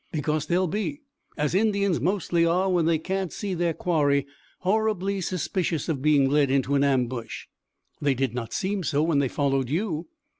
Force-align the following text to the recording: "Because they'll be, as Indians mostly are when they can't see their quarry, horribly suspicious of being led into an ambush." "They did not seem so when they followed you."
"Because 0.11 0.47
they'll 0.47 0.65
be, 0.65 1.03
as 1.37 1.53
Indians 1.53 2.01
mostly 2.01 2.43
are 2.43 2.67
when 2.71 2.85
they 2.87 2.97
can't 2.97 3.31
see 3.31 3.53
their 3.53 3.75
quarry, 3.75 4.25
horribly 4.61 5.21
suspicious 5.21 5.87
of 5.89 6.01
being 6.01 6.27
led 6.27 6.49
into 6.49 6.73
an 6.73 6.83
ambush." 6.83 7.45
"They 8.01 8.15
did 8.15 8.33
not 8.33 8.51
seem 8.51 8.83
so 8.83 9.03
when 9.03 9.19
they 9.19 9.27
followed 9.27 9.69
you." 9.69 10.07